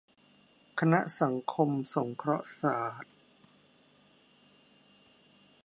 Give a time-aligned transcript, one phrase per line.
[0.79, 3.13] คณะสังคมสงเคราะห์ศาสตร์